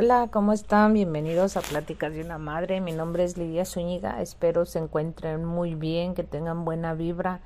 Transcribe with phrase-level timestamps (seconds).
[0.00, 0.92] Hola, ¿cómo están?
[0.92, 2.80] Bienvenidos a Pláticas de una Madre.
[2.80, 4.22] Mi nombre es Lidia Zúñiga.
[4.22, 7.40] Espero se encuentren muy bien, que tengan buena vibra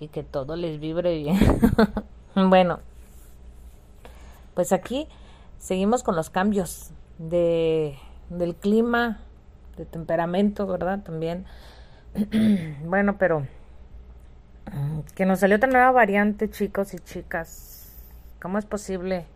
[0.00, 1.38] y que todo les vibre bien.
[2.34, 2.80] bueno,
[4.54, 5.06] pues aquí
[5.58, 7.98] seguimos con los cambios de,
[8.30, 9.20] del clima,
[9.76, 11.02] de temperamento, ¿verdad?
[11.02, 11.44] También.
[12.86, 13.46] bueno, pero
[15.14, 17.92] que nos salió otra nueva variante, chicos y chicas.
[18.40, 19.26] ¿Cómo es posible?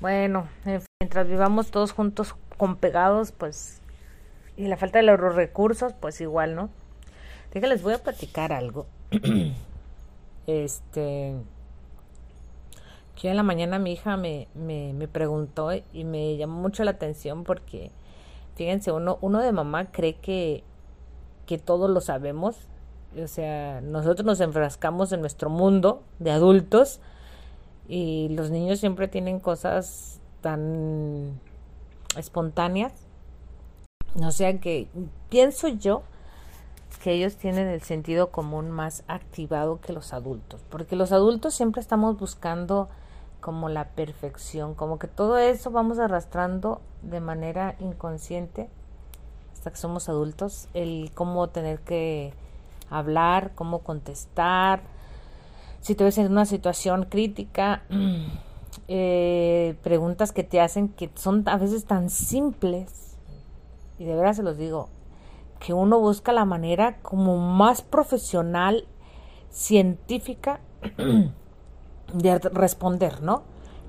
[0.00, 0.48] Bueno,
[1.00, 3.80] mientras vivamos todos juntos con pegados, pues,
[4.56, 6.70] y la falta de los recursos, pues igual, ¿no?
[7.60, 8.86] que les voy a platicar algo.
[10.46, 11.34] este,
[13.20, 16.92] que en la mañana mi hija me, me, me, preguntó y me llamó mucho la
[16.92, 17.90] atención porque,
[18.54, 20.64] fíjense, uno, uno de mamá cree que,
[21.46, 22.56] que todo lo sabemos.
[23.22, 27.00] O sea, nosotros nos enfrascamos en nuestro mundo de adultos
[27.88, 31.40] y los niños siempre tienen cosas tan
[32.16, 32.92] espontáneas.
[34.24, 34.88] O sea que
[35.28, 36.02] pienso yo
[37.02, 41.80] que ellos tienen el sentido común más activado que los adultos, porque los adultos siempre
[41.80, 42.88] estamos buscando
[43.40, 48.68] como la perfección, como que todo eso vamos arrastrando de manera inconsciente
[49.52, 52.32] hasta que somos adultos, el cómo tener que
[52.90, 54.80] hablar, cómo contestar,
[55.86, 57.84] si te ves en una situación crítica,
[58.88, 63.16] eh, preguntas que te hacen que son a veces tan simples,
[63.96, 64.88] y de verdad se los digo,
[65.60, 68.88] que uno busca la manera como más profesional,
[69.48, 70.58] científica
[72.12, 73.44] de responder, ¿no?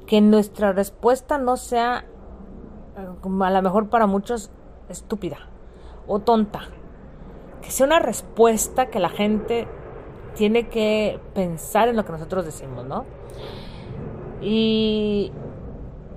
[0.06, 2.06] Que nuestra respuesta no sea,
[2.96, 3.08] eh,
[3.42, 4.52] a lo mejor para muchos,
[4.88, 5.40] estúpida
[6.06, 6.62] o tonta.
[7.64, 9.68] Que sea una respuesta que la gente
[10.38, 13.06] tiene que pensar en lo que nosotros decimos, ¿no?
[14.42, 15.32] Y,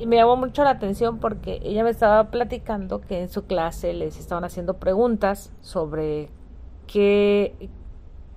[0.06, 4.18] me llamó mucho la atención porque ella me estaba platicando que en su clase les
[4.18, 6.30] estaban haciendo preguntas sobre
[6.86, 7.68] qué,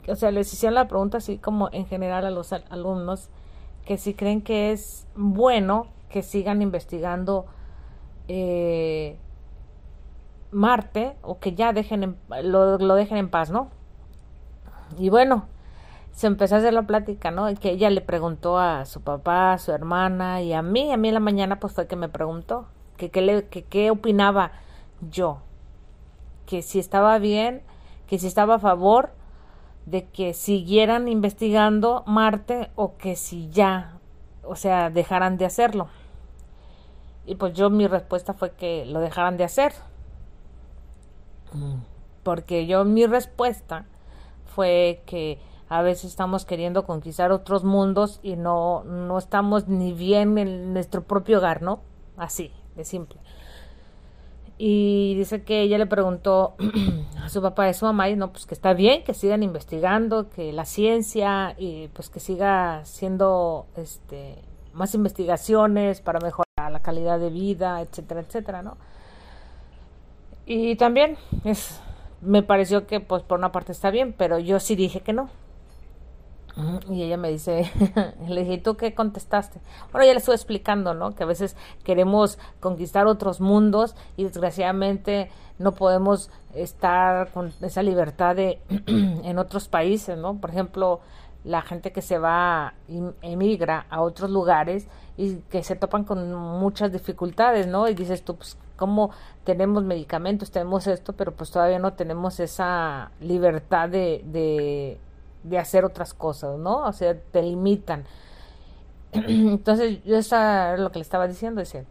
[0.09, 3.29] o sea, les hicieron la pregunta así como en general a los alumnos
[3.85, 7.45] que si creen que es bueno que sigan investigando
[8.27, 9.17] eh,
[10.51, 13.69] Marte o que ya dejen lo, lo dejen en paz, ¿no?
[14.99, 15.47] Y bueno,
[16.13, 17.53] se empezó a hacer la plática, ¿no?
[17.55, 21.07] Que ella le preguntó a su papá, a su hermana y a mí, a mí
[21.07, 24.51] en la mañana pues fue que me preguntó que qué que, qué opinaba
[25.09, 25.39] yo,
[26.45, 27.63] que si estaba bien,
[28.07, 29.11] que si estaba a favor
[29.85, 33.97] de que siguieran investigando Marte o que si ya,
[34.43, 35.87] o sea, dejaran de hacerlo.
[37.25, 39.73] Y pues yo mi respuesta fue que lo dejaran de hacer.
[41.53, 41.75] Mm.
[42.21, 43.85] Porque yo mi respuesta
[44.45, 45.39] fue que
[45.73, 51.01] a veces estamos queriendo conquistar otros mundos y no, no estamos ni bien en nuestro
[51.01, 51.81] propio hogar, ¿no?
[52.15, 53.19] Así, de simple.
[54.59, 56.53] Y dice que ella le preguntó
[57.23, 59.41] a su papá y a su mamá, y no, pues que está bien, que sigan
[59.41, 66.81] investigando, que la ciencia, y pues que siga siendo este más investigaciones para mejorar la
[66.81, 68.77] calidad de vida, etcétera, etcétera, ¿no?
[70.45, 71.81] Y también es
[72.21, 75.29] me pareció que pues por una parte está bien, pero yo sí dije que no,
[76.89, 77.71] y ella me dice,
[78.27, 79.59] le dije, ¿tú qué contestaste?
[79.91, 81.15] Bueno, ya le estuve explicando, ¿no?
[81.15, 88.35] Que a veces queremos conquistar otros mundos y desgraciadamente no podemos estar con esa libertad
[88.35, 90.37] de en otros países, ¿no?
[90.37, 90.99] Por ejemplo,
[91.43, 92.75] la gente que se va,
[93.21, 94.87] emigra a otros lugares
[95.17, 97.87] y que se topan con muchas dificultades, ¿no?
[97.87, 99.09] Y dices tú, pues, ¿cómo
[99.43, 104.99] tenemos medicamentos, tenemos esto, pero pues todavía no tenemos esa libertad de de
[105.57, 106.85] hacer otras cosas, ¿no?
[106.85, 108.05] O sea, te limitan.
[109.11, 111.85] Entonces, yo eso era lo que le estaba diciendo, dice,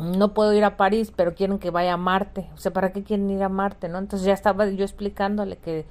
[0.00, 2.48] no puedo ir a París, pero quieren que vaya a Marte.
[2.54, 3.98] O sea, ¿para qué quieren ir a Marte, no?
[3.98, 5.84] Entonces ya estaba yo explicándole que,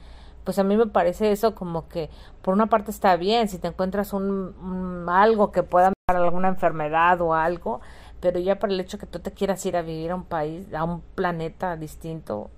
[0.43, 2.09] pues a mí me parece eso como que,
[2.41, 7.21] por una parte está bien, si te encuentras un, algo que pueda dar alguna enfermedad
[7.21, 7.81] o algo,
[8.19, 10.73] pero ya por el hecho que tú te quieras ir a vivir a un país,
[10.73, 12.49] a un planeta distinto,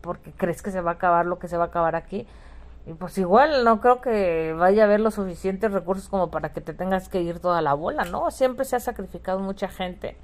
[0.00, 2.26] porque crees que se va a acabar lo que se va a acabar aquí,
[2.90, 6.60] y pues igual no creo que vaya a haber los suficientes recursos como para que
[6.60, 8.28] te tengas que ir toda la bola, ¿no?
[8.32, 10.16] Siempre se ha sacrificado mucha gente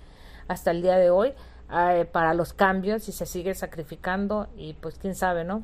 [0.49, 1.33] hasta el día de hoy
[1.73, 5.63] eh, para los cambios y se sigue sacrificando y pues quién sabe, ¿no?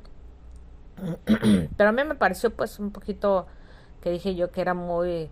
[1.77, 3.49] Pero a mí me pareció pues un poquito
[4.01, 5.29] que dije yo que era muy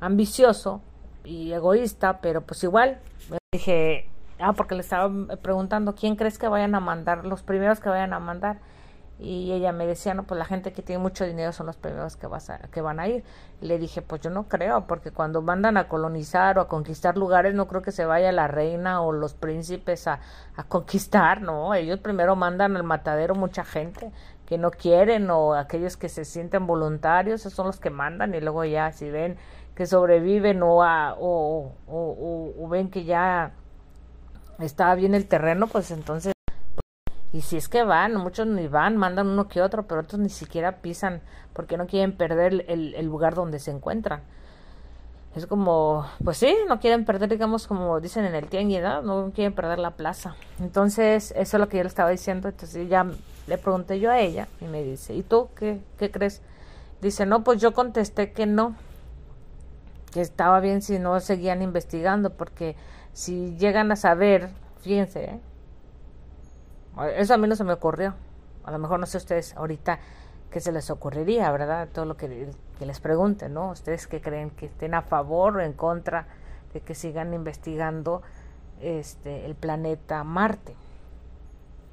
[0.00, 0.82] ambicioso
[1.24, 5.10] y egoísta, pero pues igual me dije, ah, porque le estaba
[5.42, 8.60] preguntando quién crees que vayan a mandar, los primeros que vayan a mandar
[9.20, 12.16] y ella me decía, no, pues la gente que tiene mucho dinero son los primeros
[12.16, 13.24] que, vas a, que van a ir.
[13.60, 17.16] Y le dije, pues yo no creo, porque cuando mandan a colonizar o a conquistar
[17.16, 20.20] lugares, no creo que se vaya la reina o los príncipes a,
[20.56, 21.74] a conquistar, ¿no?
[21.74, 24.12] Ellos primero mandan al matadero mucha gente
[24.46, 28.40] que no quieren o aquellos que se sienten voluntarios, esos son los que mandan y
[28.40, 29.36] luego ya si ven
[29.74, 33.52] que sobreviven o, a, o, o, o ven que ya
[34.60, 36.32] está bien el terreno, pues entonces
[37.32, 40.30] y si es que van, muchos ni van, mandan uno que otro, pero otros ni
[40.30, 41.20] siquiera pisan
[41.52, 44.22] porque no quieren perder el, el lugar donde se encuentran.
[45.34, 49.02] Es como, pues sí, no quieren perder, digamos, como dicen en el tianguis, ¿no?
[49.02, 50.36] no quieren perder la plaza.
[50.58, 52.48] Entonces, eso es lo que yo le estaba diciendo.
[52.48, 53.06] Entonces, ya
[53.46, 56.40] le pregunté yo a ella y me dice, ¿y tú qué, qué crees?
[57.02, 58.74] Dice, no, pues yo contesté que no,
[60.12, 62.74] que estaba bien si no seguían investigando, porque
[63.12, 64.48] si llegan a saber,
[64.80, 65.40] fíjense, ¿eh?
[67.04, 68.14] Eso a mí no se me ocurrió.
[68.64, 69.98] A lo mejor no sé ustedes ahorita
[70.50, 71.88] qué se les ocurriría, ¿verdad?
[71.92, 72.50] Todo lo que,
[72.80, 73.70] les pregunten, ¿no?
[73.70, 76.26] Ustedes que creen que estén a favor o en contra
[76.72, 78.22] de que sigan investigando
[78.80, 80.74] este el planeta Marte.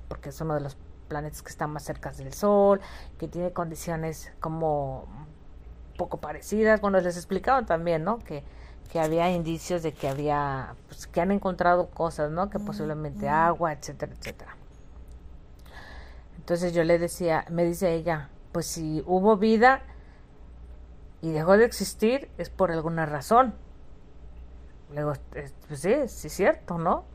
[0.07, 2.81] Porque es uno de los planetas que está más cerca del Sol,
[3.17, 5.05] que tiene condiciones como
[5.97, 6.81] poco parecidas.
[6.81, 8.19] Bueno, les he explicado también, ¿no?
[8.19, 8.43] Que,
[8.91, 12.49] que había indicios de que había, pues, que han encontrado cosas, ¿no?
[12.49, 14.54] Que posiblemente agua, etcétera, etcétera.
[16.45, 19.81] Entonces yo le decía, me dice ella, pues si hubo vida
[21.19, 23.55] y dejó de existir es por alguna razón.
[24.91, 27.05] Le digo, pues sí, sí es cierto, ¿no?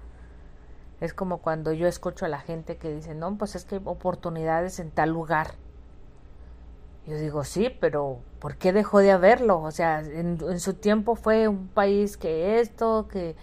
[1.01, 3.83] Es como cuando yo escucho a la gente que dice, no, pues es que hay
[3.85, 5.53] oportunidades en tal lugar.
[7.07, 9.61] Yo digo, sí, pero ¿por qué dejó de haberlo?
[9.61, 13.37] O sea, en, su tiempo fue un país que esto, que,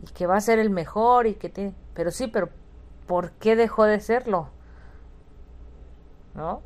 [0.00, 1.74] y que va a ser el mejor y que tiene...
[1.92, 2.50] Pero sí, pero
[3.08, 4.53] ¿por qué dejó de serlo?
[6.34, 6.62] ¿No?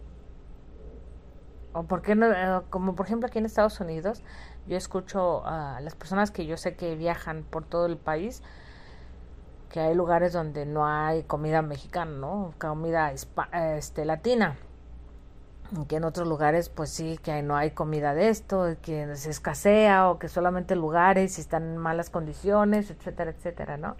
[1.73, 4.23] O por qué no, eh, como por ejemplo aquí en Estados Unidos,
[4.67, 8.43] yo escucho a las personas que yo sé que viajan por todo el país,
[9.71, 12.55] que hay lugares donde no hay comida mexicana, ¿no?
[12.59, 14.57] Comida este, latina.
[15.87, 20.09] Que en otros lugares, pues sí, que no hay comida de esto, que se escasea
[20.09, 23.97] o que solamente lugares están en malas condiciones, etcétera, etcétera, ¿no?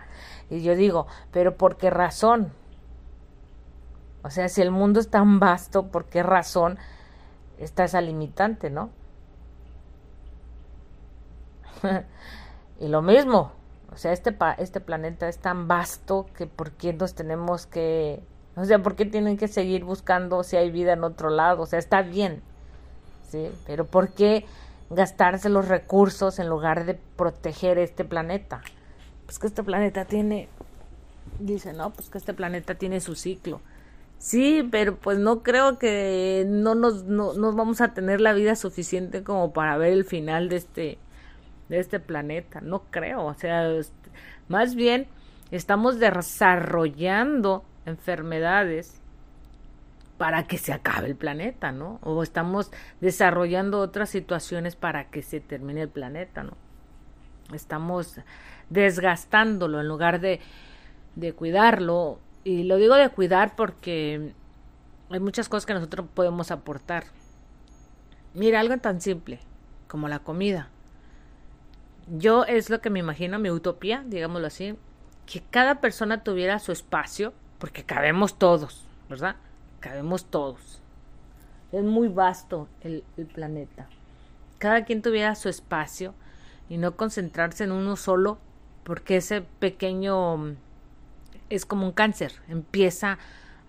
[0.49, 2.55] Y yo digo, ¿pero por qué razón?
[4.29, 6.79] O sea, si el mundo es tan vasto, ¿por qué razón
[7.57, 8.91] está esa limitante, no?
[12.79, 13.53] y lo mismo,
[13.91, 18.21] o sea, este, este planeta es tan vasto que ¿por qué nos tenemos que...
[18.55, 21.63] O sea, ¿por qué tienen que seguir buscando si hay vida en otro lado?
[21.63, 22.43] O sea, está bien,
[23.31, 23.51] ¿sí?
[23.67, 24.45] Pero ¿por qué
[24.91, 28.61] gastarse los recursos en lugar de proteger este planeta?
[29.25, 30.51] Pues que este planeta tiene...
[31.39, 33.63] Dice, no, pues que este planeta tiene su ciclo
[34.19, 38.57] Sí, pero pues no creo que no nos, no, nos vamos a tener la vida
[38.57, 40.99] suficiente como para ver el final de este,
[41.69, 42.61] de este planeta.
[42.61, 43.25] No creo.
[43.25, 43.71] O sea,
[44.49, 45.07] más bien
[45.53, 49.01] estamos desarrollando enfermedades
[50.19, 52.01] para que se acabe el planeta, ¿no?
[52.03, 56.55] O estamos desarrollando otras situaciones para que se termine el planeta, ¿no?
[57.55, 58.21] Estamos
[58.69, 60.41] desgastándolo en lugar de,
[61.15, 62.19] de cuidarlo
[62.49, 64.33] y lo digo de cuidar porque
[65.11, 67.05] hay muchas cosas que nosotros podemos aportar.
[68.33, 69.39] Mira, algo tan simple
[69.87, 70.71] como la comida.
[72.07, 74.77] Yo es lo que me imagino, mi utopía, digámoslo así,
[75.27, 79.37] que cada persona tuviera su espacio, porque cabemos todos, ¿verdad?
[79.81, 80.81] Cabemos todos.
[81.71, 83.91] Es muy vasto el, el planeta.
[84.57, 86.15] Cada quien tuviera su espacio
[86.71, 88.39] y no concentrarse en uno solo,
[88.85, 90.57] porque ese pequeño
[91.51, 93.19] es como un cáncer, empieza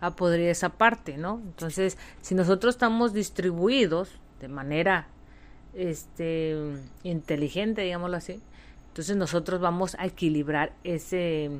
[0.01, 1.41] a podrir esa parte, ¿no?
[1.43, 5.07] Entonces, si nosotros estamos distribuidos de manera
[5.73, 6.55] este
[7.03, 8.41] inteligente, digámoslo así,
[8.87, 11.51] entonces nosotros vamos a equilibrar ese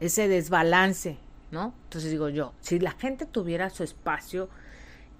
[0.00, 1.18] ese desbalance,
[1.50, 1.72] ¿no?
[1.84, 4.48] Entonces digo yo, si la gente tuviera su espacio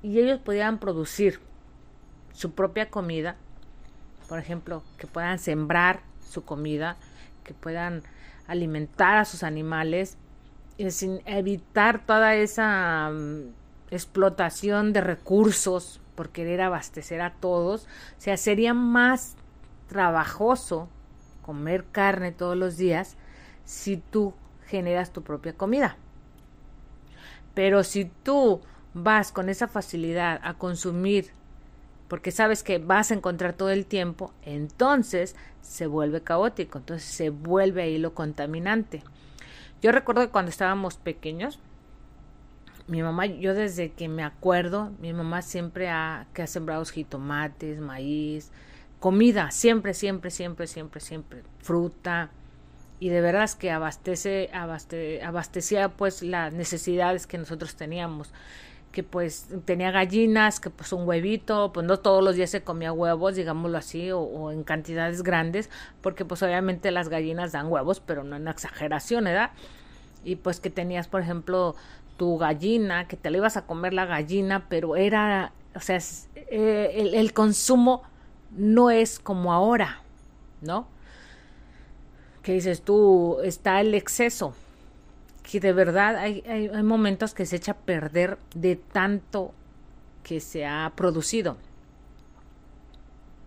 [0.03, 1.41] y ellos pudieran producir
[2.33, 3.37] su propia comida,
[4.29, 6.97] por ejemplo, que puedan sembrar su comida,
[7.45, 8.03] que puedan
[8.47, 10.19] alimentar a sus animales,
[10.79, 13.53] eh, sin evitar toda esa mm,
[13.91, 19.37] explotación de recursos por querer abastecer a todos, o sea, sería más
[19.89, 20.89] trabajoso
[21.43, 23.17] comer carne todos los días
[23.65, 24.35] si tú
[24.67, 25.97] generas tu propia comida.
[27.55, 28.61] Pero si tú
[28.95, 31.31] vas con esa facilidad a consumir
[32.09, 37.31] porque sabes que vas a encontrar todo el tiempo, entonces se vuelve caótico, entonces se
[37.31, 39.03] vuelve ahí lo contaminante.
[39.83, 41.59] Yo recuerdo que cuando estábamos pequeños,
[42.87, 47.81] mi mamá, yo desde que me acuerdo, mi mamá siempre ha, que ha sembrado jitomates,
[47.81, 48.51] maíz,
[49.01, 52.31] comida, siempre, siempre, siempre, siempre, siempre, fruta,
[53.01, 58.33] y de veras que abastece, abaste, abastecía pues las necesidades que nosotros teníamos
[58.95, 62.93] que pues tenía gallinas, que pues un huevito, pues no todos los días se comía
[62.93, 65.69] huevos, digámoslo así, o, en cantidades grandes,
[66.01, 69.51] porque pues obviamente las gallinas dan huevos, pero no en exageración, ¿verdad?
[70.23, 71.75] Y pues que tenías, por ejemplo,
[72.17, 75.99] tu gallina, que te la ibas a comer la gallina, pero era, o sea,
[76.37, 78.05] eh, el, el consumo
[78.53, 80.03] no es como ahora,
[80.61, 80.87] ¿no?
[82.43, 84.55] Que dices tú, está el exceso,
[85.45, 89.53] que de verdad hay, hay, momentos que se echa a perder de tanto
[90.23, 91.59] que se ha producido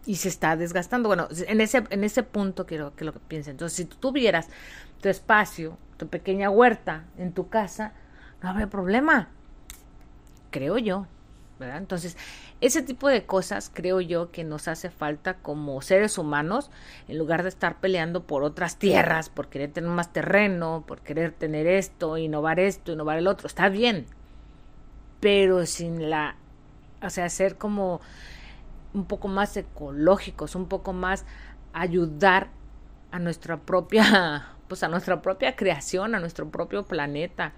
[0.06, 1.10] y se está desgastando.
[1.10, 3.52] Bueno, en ese, en ese punto quiero que lo que piensen.
[3.52, 4.48] Entonces, si tú tuvieras
[5.02, 7.94] tu espacio, tu pequeña huerta en tu casa,
[8.44, 9.30] no habría problema.
[10.52, 11.08] Creo yo.
[11.60, 12.18] Entonces,
[12.62, 16.70] ese tipo de cosas creo yo que nos hace falta como seres humanos,
[17.08, 21.32] en lugar de estar peleando por otras tierras, por querer tener más terreno, por querer
[21.32, 24.06] tener esto, innovar esto, innovar el otro, está bien,
[25.20, 26.36] pero sin la,
[27.02, 28.02] o sea, ser como
[28.94, 31.26] un poco más ecológicos, un poco más
[31.74, 32.50] ayudar
[33.12, 37.54] a nuestra propia, pues a nuestra propia creación, a nuestro propio planeta.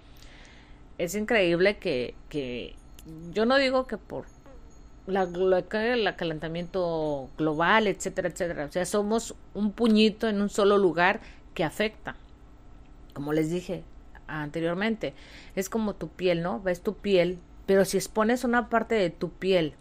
[0.97, 2.75] Es increíble que, que
[3.31, 4.25] yo no digo que por
[5.09, 8.65] la, el acalentamiento global, etcétera, etcétera.
[8.65, 11.21] O sea, somos un puñito en un solo lugar
[11.53, 12.15] que afecta.
[13.13, 13.83] Como les dije
[14.27, 15.13] anteriormente,
[15.55, 16.61] es como tu piel, ¿no?
[16.61, 19.73] Ves tu piel, pero si expones una parte de tu piel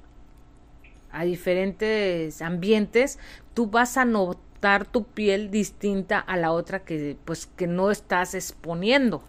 [1.11, 3.19] a diferentes ambientes,
[3.55, 8.35] tú vas a notar tu piel distinta a la otra que pues que no estás
[8.35, 9.23] exponiendo.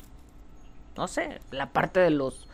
[0.98, 2.49] No sé, la parte de los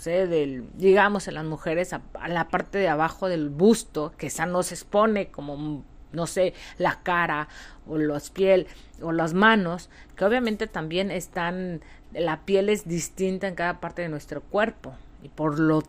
[0.00, 4.62] del, digamos, en las mujeres a, la parte de abajo del busto, que esa no
[4.62, 7.48] se expone como, no sé, la cara
[7.86, 8.66] o los piel
[9.00, 11.82] o las manos, que obviamente también están,
[12.12, 15.82] la piel es distinta en cada parte de nuestro cuerpo y por lo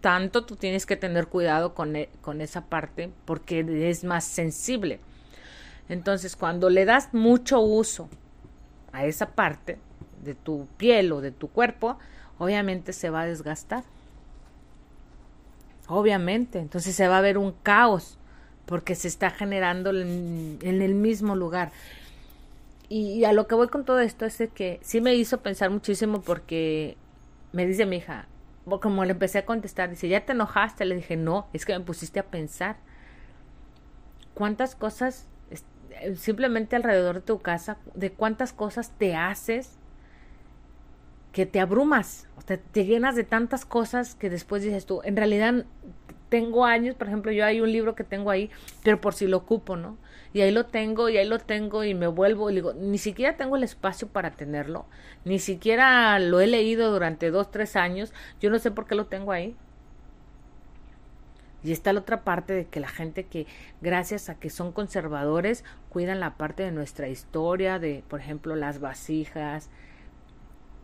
[0.00, 5.00] tanto tú tienes que tener cuidado con, e, con esa parte porque es más sensible.
[5.88, 8.08] Entonces, cuando le das mucho uso
[8.92, 9.78] a esa parte
[10.22, 11.98] de tu piel o de tu cuerpo,
[12.38, 13.84] obviamente se va a desgastar.
[15.88, 18.18] Obviamente, entonces se va a ver un caos
[18.66, 21.72] porque se está generando en, el mismo lugar.
[22.90, 26.20] Y, a lo que voy con todo esto es que sí me hizo pensar muchísimo
[26.20, 26.96] porque
[27.52, 28.26] me dice mi hija,
[28.82, 30.84] como le empecé a contestar, dice, ¿ya te enojaste?
[30.84, 32.76] Le dije, no, es que me pusiste a pensar.
[34.34, 35.26] ¿Cuántas cosas,
[36.16, 39.78] simplemente alrededor de tu casa, de cuántas cosas te haces
[41.38, 45.14] que te abrumas, o sea, te llenas de tantas cosas que después dices tú, en
[45.14, 45.66] realidad
[46.30, 48.50] tengo años, por ejemplo, yo hay un libro que tengo ahí,
[48.82, 49.98] pero por si lo ocupo, ¿no?
[50.32, 53.36] Y ahí lo tengo, y ahí lo tengo, y me vuelvo, y digo, ni siquiera
[53.36, 54.86] tengo el espacio para tenerlo,
[55.24, 59.06] ni siquiera lo he leído durante dos, tres años, yo no sé por qué lo
[59.06, 59.54] tengo ahí.
[61.62, 63.46] Y está la otra parte de que la gente que,
[63.80, 68.80] gracias a que son conservadores, cuidan la parte de nuestra historia, de, por ejemplo, las
[68.80, 69.70] vasijas,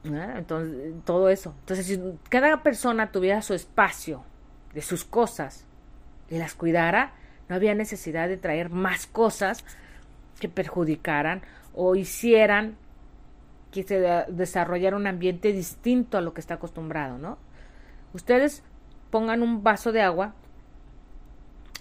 [0.04, 1.54] entonces, todo eso.
[1.60, 4.22] Entonces, si cada persona tuviera su espacio
[4.74, 5.66] de sus cosas
[6.28, 7.14] y las cuidara,
[7.48, 9.64] no había necesidad de traer más cosas
[10.40, 11.42] que perjudicaran
[11.74, 12.76] o hicieran
[13.70, 17.38] que se desarrollara un ambiente distinto a lo que está acostumbrado, ¿no?
[18.12, 18.62] Ustedes
[19.10, 20.34] pongan un vaso de agua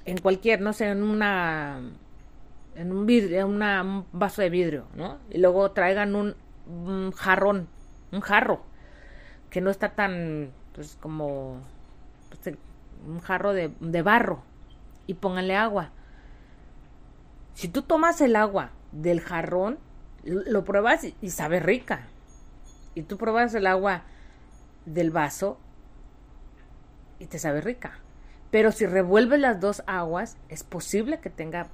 [0.06, 1.82] en cualquier, no sé, en una
[2.76, 5.20] en un vidrio, en un vaso de vidrio, ¿no?
[5.30, 7.68] Y luego traigan un jarrón
[8.14, 8.62] un jarro,
[9.50, 11.62] que no está tan, pues como
[12.30, 12.56] pues,
[13.06, 14.44] un jarro de, de barro,
[15.08, 15.92] y pónganle agua.
[17.54, 19.78] Si tú tomas el agua del jarrón,
[20.24, 22.08] lo pruebas y, sabe rica.
[22.96, 24.04] Y tú pruebas el agua
[24.86, 25.58] del vaso
[27.20, 28.00] y te sabe rica.
[28.52, 31.68] Pero si revuelves las dos aguas, es posible que tenga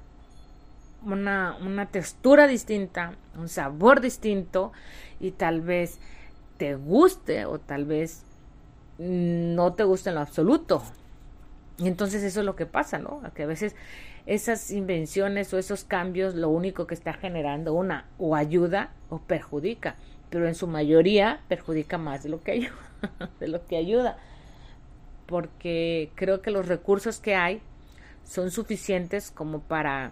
[1.03, 4.72] una, una textura distinta, un sabor distinto
[5.19, 6.00] y tal vez
[6.60, 8.22] te guste o tal vez
[9.00, 10.84] no te guste en lo absoluto.
[11.78, 13.22] Y entonces eso es lo que pasa, ¿no?
[13.34, 13.75] Que a veces
[14.25, 19.96] esas invenciones o esos cambios lo único que está generando una o ayuda o perjudica,
[20.30, 24.18] pero en su mayoría perjudica más de lo que ayuda, de lo que ayuda.
[25.28, 27.62] Porque creo que los recursos que hay
[28.25, 30.12] son suficientes como para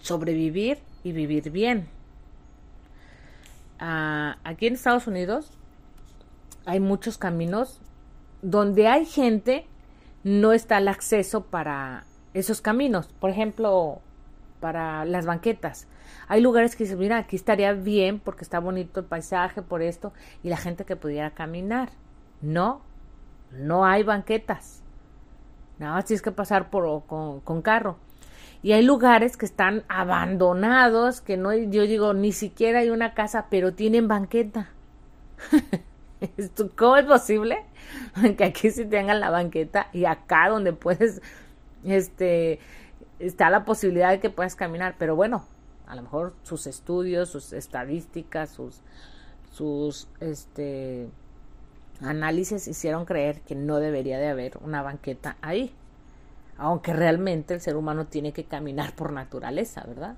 [0.00, 1.86] sobrevivir y vivir bien
[4.44, 5.50] aquí en Estados Unidos
[6.66, 7.80] hay muchos caminos
[8.42, 9.66] donde hay gente,
[10.22, 13.08] no está el acceso para esos caminos.
[13.20, 14.00] Por ejemplo,
[14.60, 15.86] para las banquetas.
[16.28, 20.12] Hay lugares que dicen, mira, aquí estaría bien porque está bonito el paisaje, por esto,
[20.42, 21.90] y la gente que pudiera caminar.
[22.40, 22.80] No,
[23.52, 24.82] no hay banquetas.
[25.78, 27.98] Nada más tienes que pasar por, con, con carro.
[28.64, 33.48] Y hay lugares que están abandonados, que no, yo digo, ni siquiera hay una casa,
[33.50, 34.70] pero tienen banqueta.
[36.78, 37.58] ¿Cómo es posible
[38.38, 41.20] que aquí sí tengan la banqueta y acá donde puedes,
[41.84, 42.58] este,
[43.18, 44.94] está la posibilidad de que puedas caminar?
[44.98, 45.44] Pero bueno,
[45.86, 48.80] a lo mejor sus estudios, sus estadísticas, sus,
[49.52, 51.10] sus, este,
[52.00, 55.74] análisis hicieron creer que no debería de haber una banqueta ahí,
[56.56, 60.16] aunque realmente el ser humano tiene que caminar por naturaleza, ¿verdad?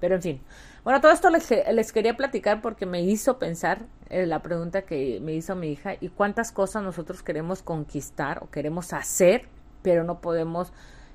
[0.00, 0.40] Pero en fin,
[0.82, 5.32] bueno, todo esto les, quería platicar porque me hizo pensar en la pregunta que me
[5.32, 9.48] hizo mi hija y cuántas cosas nosotros queremos conquistar o queremos hacer,
[9.82, 10.72] pero no podemos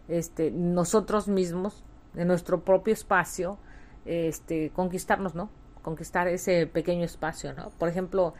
[0.08, 1.84] este, nosotros mismos,
[2.15, 3.60] en nuestro propio espacio,
[4.06, 5.51] este, conquistarnos, ¿no?
[5.84, 7.70] Conquistar ese pequeño espacio, ¿no?
[7.77, 8.34] Por ejemplo,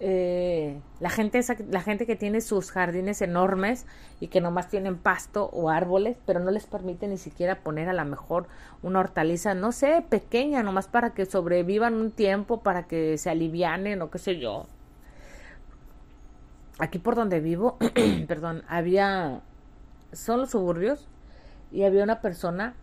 [0.00, 3.84] eh, la gente esa, la gente que tiene sus jardines enormes
[4.20, 7.92] y que nomás tienen pasto o árboles, pero no les permite ni siquiera poner a
[7.92, 8.46] lo mejor
[8.82, 14.00] una hortaliza, no sé, pequeña, nomás para que sobrevivan un tiempo, para que se alivianen
[14.02, 14.66] o qué sé yo.
[16.78, 17.76] Aquí por donde vivo,
[18.28, 19.40] perdón, había,
[20.12, 21.08] son los suburbios
[21.72, 22.74] y había una persona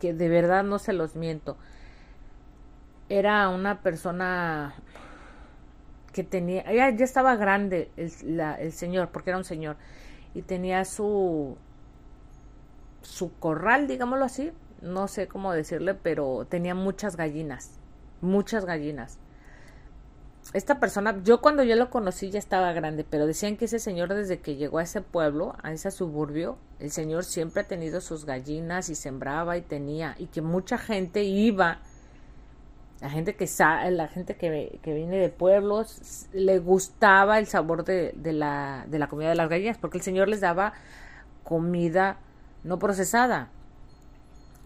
[0.00, 1.58] que de verdad no se los miento.
[3.10, 4.74] Era una persona
[6.12, 9.76] que tenía, ya, ya estaba grande el, el señor, porque era un señor,
[10.34, 11.56] y tenía su,
[13.02, 17.78] su corral, digámoslo así, no sé cómo decirle, pero tenía muchas gallinas,
[18.20, 19.18] muchas gallinas.
[20.54, 24.12] Esta persona, yo cuando yo lo conocí ya estaba grande, pero decían que ese señor
[24.12, 28.24] desde que llegó a ese pueblo, a ese suburbio, el señor siempre ha tenido sus
[28.24, 31.80] gallinas y sembraba y tenía, y que mucha gente iba
[33.02, 33.48] la gente que
[33.90, 39.00] la gente que, que, viene de pueblos le gustaba el sabor de, de, la, de
[39.00, 40.72] la comida de las gallinas porque el señor les daba
[41.42, 42.18] comida
[42.62, 43.48] no procesada.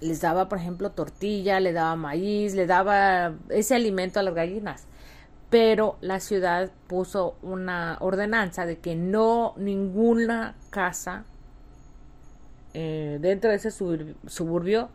[0.03, 4.87] Les daba por ejemplo tortilla le daba maíz le daba ese alimento a las gallinas.
[5.49, 11.25] Pero la ciudad puso una ordenanza de que no ninguna casa
[12.75, 14.90] eh, dentro de ese suburbio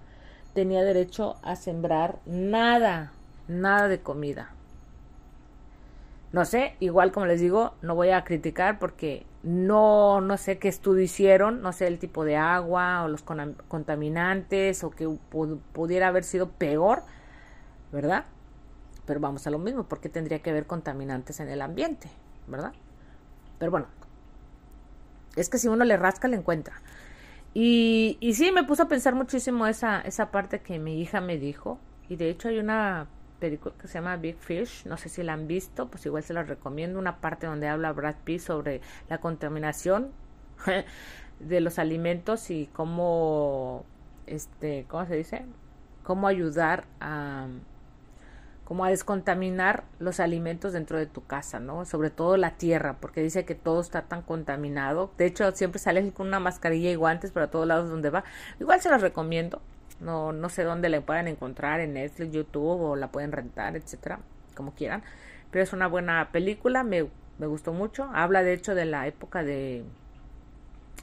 [0.54, 3.14] tenía derecho a sembrar nada
[3.52, 4.52] nada de comida.
[6.32, 10.70] No sé, igual como les digo, no voy a criticar porque no, no sé qué
[10.70, 15.10] estudio hicieron, no sé el tipo de agua o los contaminantes o que
[15.74, 17.04] pudiera haber sido peor,
[17.92, 18.26] ¿verdad?
[19.06, 22.10] Pero vamos a lo mismo, porque tendría que haber contaminantes en el ambiente,
[22.48, 22.72] ¿verdad?
[23.60, 23.88] Pero bueno,
[25.36, 26.76] es que si uno le rasca, le encuentra.
[27.54, 31.38] Y, y sí, me puso a pensar muchísimo esa, esa parte que mi hija me
[31.38, 31.78] dijo.
[32.08, 33.08] Y de hecho hay una
[33.42, 36.34] película que se llama Big Fish, no sé si la han visto, pues igual se
[36.34, 40.12] la recomiendo, una parte donde habla Brad Pitt sobre la contaminación
[41.40, 43.84] de los alimentos y cómo,
[44.28, 45.46] este, ¿cómo se dice?
[46.04, 47.48] Cómo ayudar a,
[48.64, 51.84] cómo a descontaminar los alimentos dentro de tu casa, ¿no?
[51.86, 55.12] Sobre todo la tierra, porque dice que todo está tan contaminado.
[55.18, 58.24] De hecho, siempre sale con una mascarilla y guantes para todos lados donde va.
[58.60, 59.62] Igual se las recomiendo.
[60.02, 64.20] No, no sé dónde la pueden encontrar en Netflix, YouTube o la pueden rentar, etcétera,
[64.56, 65.04] como quieran.
[65.52, 68.10] Pero es una buena película, me, me gustó mucho.
[68.14, 69.86] Habla de hecho de la época de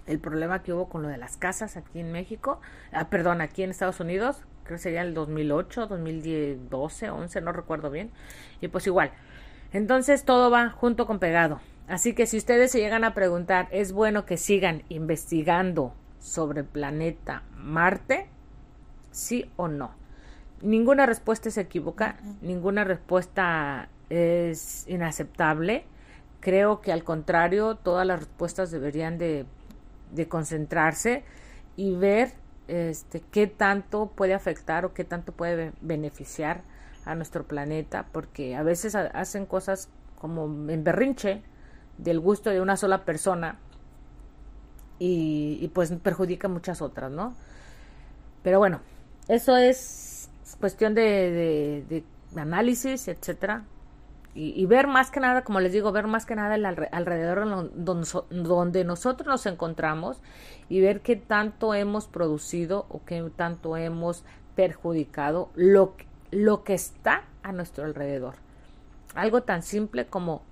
[0.09, 2.61] el problema que hubo con lo de las casas aquí en México,
[2.93, 7.91] ah, perdón, aquí en Estados Unidos, creo que sería el 2008, 2012, 11, no recuerdo
[7.91, 8.11] bien.
[8.61, 9.13] Y pues igual.
[9.73, 11.61] Entonces todo va junto con pegado.
[11.89, 16.67] Así que si ustedes se llegan a preguntar, ¿es bueno que sigan investigando sobre el
[16.67, 18.29] planeta Marte?
[19.19, 19.91] Sí o no.
[20.63, 25.85] Ninguna respuesta se equivoca, ninguna respuesta es inaceptable.
[26.41, 29.45] Creo que al contrario, todas las respuestas deberían de,
[30.13, 31.25] de concentrarse
[31.77, 32.33] y ver
[32.69, 36.63] este, qué tanto puede afectar o qué tanto puede beneficiar
[37.05, 41.43] a nuestro planeta, porque a veces hacen cosas como en berrinche
[41.97, 43.59] del gusto de una sola persona
[44.99, 47.35] y, y pues perjudica muchas otras, ¿no?
[48.43, 48.81] Pero bueno,
[49.29, 52.05] eso es cuestión de, de,
[52.41, 53.65] análisis, etcétera.
[54.35, 58.85] Y, ver más que nada, como les digo, ver más que nada el alrededor donde,
[58.85, 60.21] nosotros nos encontramos
[60.69, 65.95] y ver qué tanto hemos producido o qué tanto hemos perjudicado lo,
[66.31, 68.37] lo que está a nuestro alrededor.
[69.17, 70.43] Algo tan simple como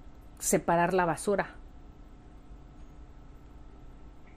[0.40, 1.50] separar la basura.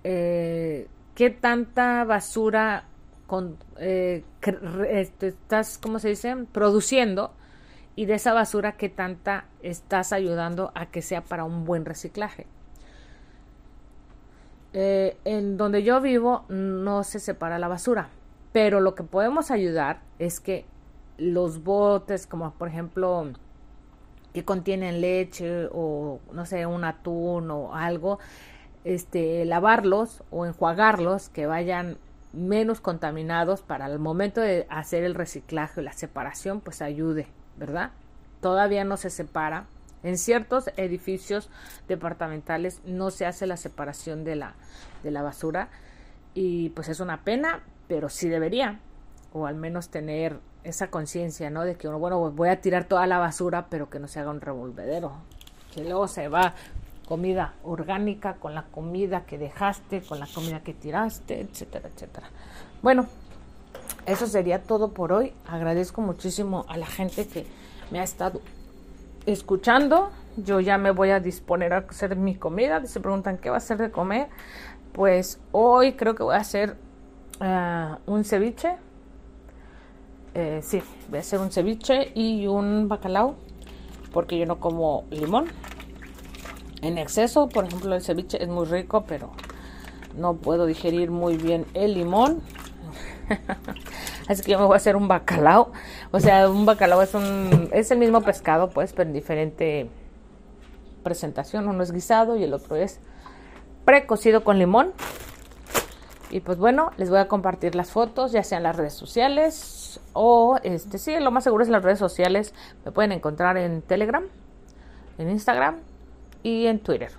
[0.03, 2.88] Eh, ¿Qué tanta basura
[3.29, 4.23] con, eh,
[4.89, 7.31] este, estás, ¿cómo se dice?, produciendo
[7.95, 12.47] y de esa basura qué tanta estás ayudando a que sea para un buen reciclaje.
[14.73, 18.09] Eh, en donde yo vivo no se separa la basura,
[18.51, 20.65] pero lo que podemos ayudar es que
[21.19, 23.27] los botes, como por ejemplo,
[24.33, 28.17] que contienen leche o no sé, un atún o algo,
[28.85, 31.99] este, lavarlos o enjuagarlos, que vayan
[32.33, 37.91] menos contaminados para el momento de hacer el reciclaje o la separación, pues ayude, ¿verdad?
[38.41, 39.65] Todavía no se separa.
[40.01, 41.49] En ciertos edificios
[41.87, 44.53] departamentales no se hace la separación de la,
[45.03, 45.69] de la basura
[46.33, 48.79] y pues es una pena, pero sí debería,
[49.33, 51.63] o al menos tener esa conciencia, ¿no?
[51.63, 54.39] De que, bueno, voy a tirar toda la basura, pero que no se haga un
[54.39, 55.13] revolvedero,
[55.73, 56.53] que luego se va
[57.09, 62.27] comida orgánica, con la comida que dejaste, con la comida que tiraste, etcétera, etcétera.
[62.83, 63.07] Bueno,
[64.05, 65.33] eso sería todo por hoy.
[65.47, 67.47] Agradezco muchísimo a la gente que
[67.89, 68.41] me ha estado
[69.25, 70.11] escuchando.
[70.37, 72.85] Yo ya me voy a disponer a hacer mi comida.
[72.85, 74.27] Se preguntan qué va a hacer de comer.
[74.93, 76.77] Pues hoy creo que voy a hacer
[77.41, 78.77] uh, un ceviche.
[80.35, 83.35] Eh, sí, voy a hacer un ceviche y un bacalao
[84.13, 85.47] porque yo no como limón
[86.81, 87.49] en exceso.
[87.49, 89.31] Por ejemplo, el ceviche es muy rico, pero
[90.15, 92.41] no puedo digerir muy bien el limón.
[94.27, 95.71] Así que yo me voy a hacer un bacalao.
[96.11, 99.89] O sea, un bacalao es un es el mismo pescado, pues, pero en diferente
[101.03, 101.67] presentación.
[101.67, 102.99] Uno es guisado y el otro es
[103.85, 104.93] precocido con limón.
[106.31, 110.59] Y pues bueno, les voy a compartir las fotos, ya sean las redes sociales o
[110.61, 112.53] este sí, lo más seguro es las redes sociales.
[112.85, 114.23] Me pueden encontrar en Telegram,
[115.17, 115.88] en Instagram
[116.43, 117.11] y en Twitter.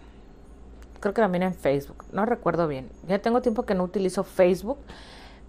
[1.00, 2.88] Creo que también en Facebook, no recuerdo bien.
[3.09, 4.78] Ya tengo tiempo que no utilizo Facebook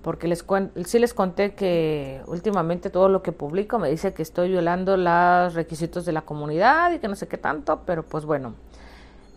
[0.02, 0.46] porque les
[0.86, 5.54] sí les conté que últimamente todo lo que publico me dice que estoy violando los
[5.54, 8.56] requisitos de la comunidad y que no sé qué tanto, pero pues bueno,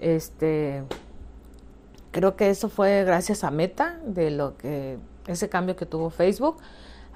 [0.01, 0.83] este
[2.12, 6.57] creo que eso fue gracias a Meta de lo que ese cambio que tuvo Facebook,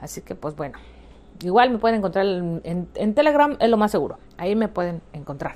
[0.01, 0.79] así que pues bueno,
[1.43, 5.55] igual me pueden encontrar en Telegram es lo más seguro, ahí me pueden encontrar.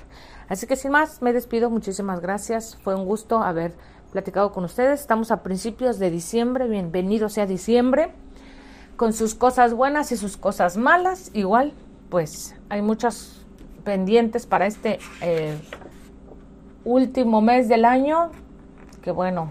[0.49, 1.71] Así que sin más, me despido.
[1.71, 2.77] Muchísimas gracias.
[2.83, 3.75] Fue un gusto haber
[4.13, 5.01] platicado con ustedes.
[5.01, 6.69] Estamos a principios de diciembre.
[6.69, 8.13] Bienvenido sea diciembre.
[8.97, 11.31] Con sus cosas buenas y sus cosas malas.
[11.33, 11.73] Igual,
[12.11, 13.45] pues hay muchas
[13.85, 15.59] pendientes para este eh,
[16.85, 18.31] último mes del año.
[19.03, 19.51] Que bueno,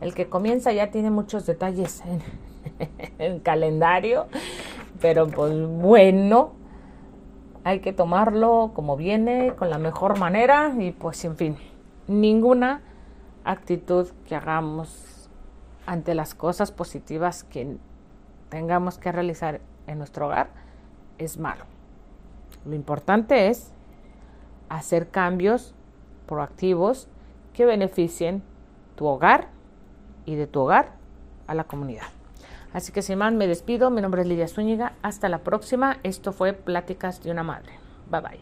[0.00, 2.22] el que comienza ya tiene muchos detalles en
[3.18, 4.26] el calendario.
[5.00, 6.52] Pero pues bueno,
[7.64, 11.56] hay que tomarlo como viene, con la mejor manera y pues en fin,
[12.06, 12.82] ninguna
[13.44, 15.30] actitud que hagamos
[15.86, 17.76] ante las cosas positivas que
[18.48, 20.48] tengamos que realizar en nuestro hogar
[21.18, 21.64] es malo.
[22.64, 23.72] Lo importante es
[24.68, 25.74] hacer cambios
[26.26, 27.08] proactivos
[27.54, 28.42] que beneficien
[28.96, 29.48] tu hogar
[30.26, 30.92] y de tu hogar
[31.46, 32.17] a la comunidad.
[32.72, 33.90] Así que sin me despido.
[33.90, 34.94] Mi nombre es Lidia Zúñiga.
[35.02, 35.98] Hasta la próxima.
[36.02, 37.72] Esto fue Pláticas de una Madre.
[38.10, 38.38] Bye bye.